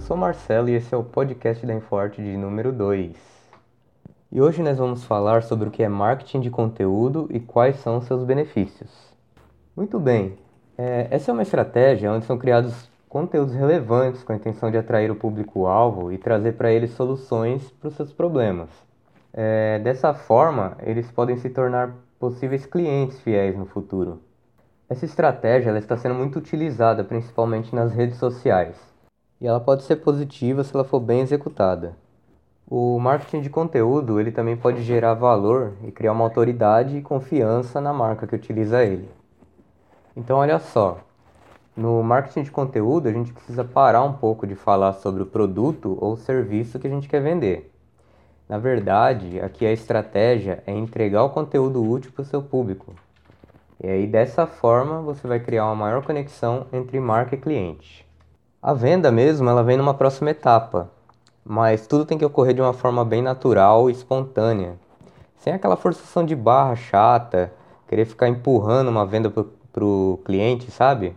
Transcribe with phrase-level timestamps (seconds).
[0.00, 3.16] sou Marcelo e esse é o podcast da Inforte de número 2.
[4.30, 8.00] E hoje nós vamos falar sobre o que é marketing de conteúdo e quais são
[8.00, 8.88] seus benefícios.
[9.76, 10.38] Muito bem,
[10.78, 15.10] é, essa é uma estratégia onde são criados conteúdos relevantes com a intenção de atrair
[15.10, 18.70] o público-alvo e trazer para eles soluções para os seus problemas.
[19.32, 24.20] É, dessa forma, eles podem se tornar possíveis clientes fiéis no futuro.
[24.88, 28.76] Essa estratégia ela está sendo muito utilizada principalmente nas redes sociais
[29.40, 31.96] e ela pode ser positiva se ela for bem executada.
[32.70, 37.80] O marketing de conteúdo ele também pode gerar valor e criar uma autoridade e confiança
[37.80, 39.08] na marca que utiliza ele.
[40.16, 41.00] Então olha só,
[41.76, 45.98] no marketing de conteúdo a gente precisa parar um pouco de falar sobre o produto
[46.00, 47.72] ou serviço que a gente quer vender.
[48.48, 52.94] Na verdade, aqui a estratégia é entregar o conteúdo útil para o seu público.
[53.86, 58.04] E aí dessa forma você vai criar uma maior conexão entre marca e cliente.
[58.60, 60.90] A venda mesmo, ela vem numa próxima etapa,
[61.44, 64.74] mas tudo tem que ocorrer de uma forma bem natural e espontânea,
[65.36, 67.52] sem aquela forçação de barra chata,
[67.86, 71.16] querer ficar empurrando uma venda para o cliente, sabe?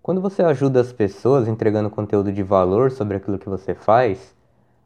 [0.00, 4.32] Quando você ajuda as pessoas entregando conteúdo de valor sobre aquilo que você faz,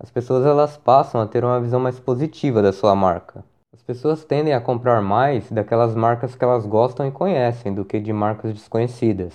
[0.00, 3.44] as pessoas elas passam a ter uma visão mais positiva da sua marca.
[3.88, 7.98] As pessoas tendem a comprar mais daquelas marcas que elas gostam e conhecem do que
[7.98, 9.32] de marcas desconhecidas.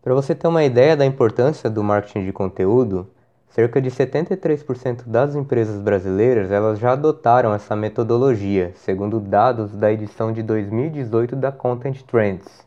[0.00, 3.08] Para você ter uma ideia da importância do marketing de conteúdo,
[3.48, 10.32] cerca de 73% das empresas brasileiras elas já adotaram essa metodologia, segundo dados da edição
[10.32, 12.64] de 2018 da Content Trends.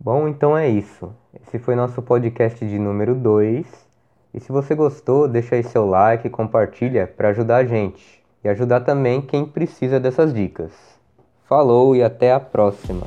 [0.00, 1.12] Bom, então é isso.
[1.38, 3.66] Esse foi nosso podcast de número 2.
[4.32, 8.48] E se você gostou, deixa aí seu like e compartilha para ajudar a gente e
[8.48, 10.70] ajudar também quem precisa dessas dicas.
[11.48, 13.06] Falou e até a próxima!